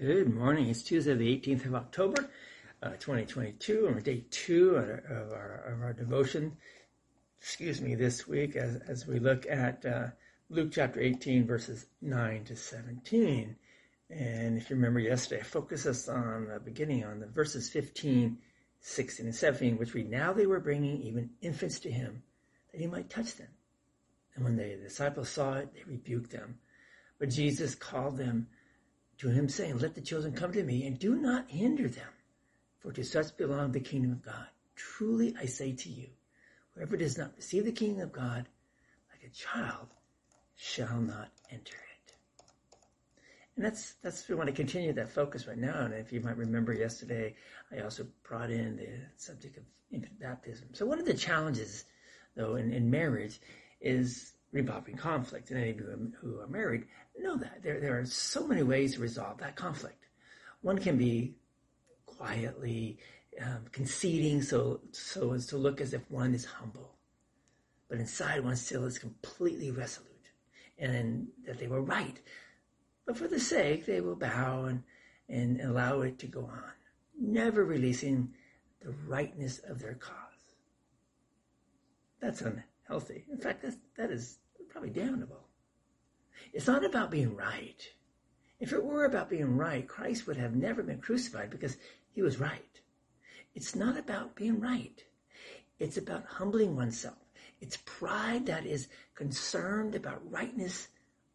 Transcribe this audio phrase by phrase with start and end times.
[0.00, 0.68] Good morning.
[0.68, 2.30] It's Tuesday, the 18th of October,
[2.84, 6.56] uh, 2022, and we're day two of our, of our, devotion.
[7.40, 10.06] Excuse me, this week as, as we look at uh,
[10.50, 13.56] Luke chapter 18, verses 9 to 17.
[14.08, 18.38] And if you remember yesterday, I focused us on the beginning, on the verses 15,
[18.80, 22.22] 16, and 17, which read, Now they were bringing even infants to him,
[22.70, 23.48] that he might touch them.
[24.36, 26.60] And when the disciples saw it, they rebuked them.
[27.18, 28.46] But Jesus called them
[29.18, 32.10] to him, saying, Let the children come to me, and do not hinder them,
[32.78, 34.46] for to such belong the kingdom of God.
[34.76, 36.08] Truly I say to you,
[36.74, 38.46] whoever does not receive the kingdom of God
[39.10, 39.88] like a child
[40.56, 41.88] shall not enter it.
[43.56, 45.84] And that's that's we want to continue that focus right now.
[45.84, 47.34] And if you might remember yesterday,
[47.72, 50.68] I also brought in the subject of infant baptism.
[50.72, 51.84] So one of the challenges,
[52.36, 53.40] though, in, in marriage
[53.80, 55.50] is resolving conflict.
[55.50, 56.84] And any of you who are married
[57.18, 57.62] know that.
[57.62, 60.06] There, there are so many ways to resolve that conflict.
[60.62, 61.34] One can be
[62.06, 62.98] quietly
[63.40, 66.96] um, conceding so, so as to look as if one is humble.
[67.88, 70.08] But inside one still is completely resolute
[70.78, 72.20] and that they were right.
[73.06, 74.82] But for the sake, they will bow and,
[75.28, 76.72] and allow it to go on,
[77.18, 78.30] never releasing
[78.80, 80.14] the rightness of their cause.
[82.20, 83.24] That's unhealthy.
[83.30, 84.38] In fact, that's, that is
[84.78, 85.48] probably damnable.
[86.52, 87.82] It's not about being right.
[88.60, 91.76] If it were about being right, Christ would have never been crucified because
[92.12, 92.80] he was right.
[93.56, 95.02] It's not about being right.
[95.80, 97.16] It's about humbling oneself.
[97.60, 100.86] It's pride that is concerned about rightness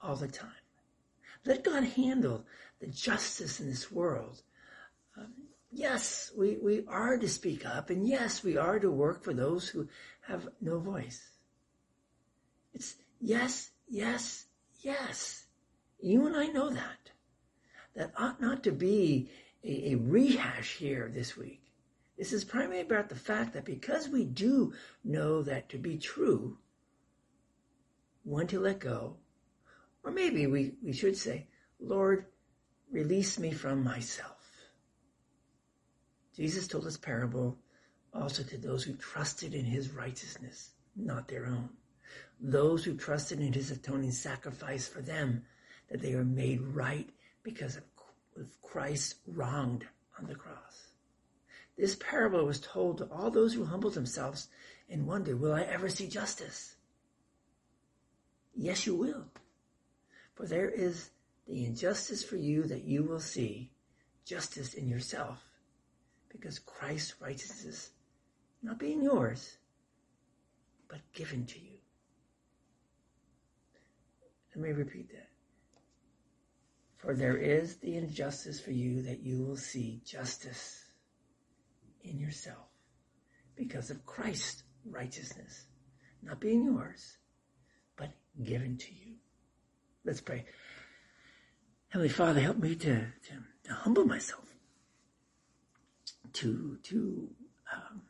[0.00, 0.50] all the time.
[1.44, 2.44] Let God handle
[2.80, 4.42] the justice in this world.
[5.16, 5.32] Um,
[5.70, 9.68] yes, we, we are to speak up, and yes, we are to work for those
[9.68, 9.86] who
[10.22, 11.28] have no voice.
[12.74, 14.46] It's yes, yes,
[14.80, 15.46] yes.
[16.00, 17.10] You and I know that.
[17.94, 19.30] That ought not to be
[19.64, 21.62] a, a rehash here this week.
[22.16, 24.72] This is primarily about the fact that because we do
[25.04, 26.58] know that to be true,
[28.24, 29.16] when to let go,
[30.04, 31.46] or maybe we, we should say,
[31.80, 32.26] Lord,
[32.90, 34.36] release me from myself.
[36.36, 37.58] Jesus told this parable
[38.14, 41.68] also to those who trusted in his righteousness, not their own
[42.40, 45.44] those who trusted in his atoning sacrifice for them,
[45.90, 47.08] that they are made right
[47.42, 47.82] because of
[48.62, 49.86] Christ wronged
[50.18, 50.88] on the cross.
[51.76, 54.48] This parable was told to all those who humbled themselves
[54.90, 56.74] and wondered, will I ever see justice?
[58.54, 59.24] Yes, you will.
[60.34, 61.10] For there is
[61.46, 63.70] the injustice for you that you will see
[64.24, 65.42] justice in yourself
[66.28, 67.90] because Christ's righteousness
[68.62, 69.56] not being yours,
[70.88, 71.77] but given to you.
[74.58, 75.28] Let me repeat that.
[76.96, 80.84] For there is the injustice for you that you will see justice
[82.02, 82.66] in yourself
[83.54, 85.66] because of Christ's righteousness,
[86.24, 87.18] not being yours,
[87.96, 88.10] but
[88.42, 89.14] given to you.
[90.04, 90.44] Let's pray.
[91.90, 94.52] Heavenly Father, help me to, to, to humble myself,
[96.32, 97.30] to, to
[97.72, 98.02] um,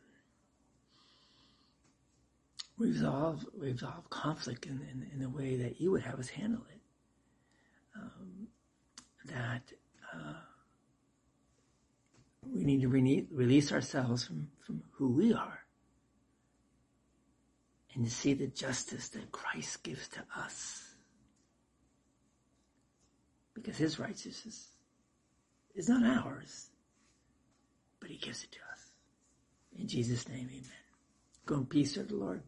[2.79, 6.81] resolve resolve conflict in, in, in, the way that you would have us handle it.
[7.97, 8.47] Um,
[9.27, 9.73] that
[10.15, 10.35] uh,
[12.43, 15.61] we need to re- release ourselves from, from who we are
[17.95, 20.85] and to see the justice that Christ gives to us.
[23.55, 24.69] Because his righteousness
[25.75, 26.69] is not ours,
[28.01, 28.93] but he gives it to us.
[29.77, 30.63] In Jesus' name, amen.
[31.45, 32.43] Go in peace, serve the Lord.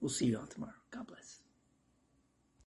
[0.00, 0.72] We'll see you all tomorrow.
[0.92, 1.47] God bless.